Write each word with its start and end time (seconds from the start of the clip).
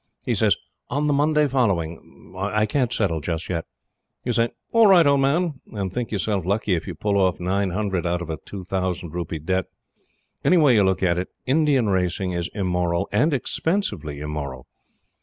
He 0.25 0.33
says, 0.33 0.55
"on 0.89 1.05
the 1.05 1.13
Monday 1.13 1.45
following, 1.47 2.33
I 2.35 2.65
can't 2.65 2.91
settle 2.91 3.21
just 3.21 3.49
yet." 3.49 3.65
You 4.25 4.33
say, 4.33 4.49
"All 4.71 4.87
right, 4.87 5.05
old 5.05 5.19
man," 5.21 5.61
and 5.73 5.93
think 5.93 6.09
your 6.09 6.17
self 6.17 6.43
lucky 6.43 6.73
if 6.73 6.87
you 6.87 6.95
pull 6.95 7.21
off 7.21 7.39
nine 7.39 7.69
hundred 7.69 8.07
out 8.07 8.19
of 8.19 8.31
a 8.31 8.37
two 8.43 8.63
thousand 8.63 9.11
rupee 9.13 9.37
debt. 9.37 9.65
Any 10.43 10.57
way 10.57 10.73
you 10.73 10.81
look 10.81 11.03
at 11.03 11.19
it, 11.19 11.27
Indian 11.45 11.87
racing 11.89 12.31
is 12.31 12.49
immoral, 12.55 13.09
and 13.11 13.31
expensively 13.31 14.21
immoral. 14.21 14.65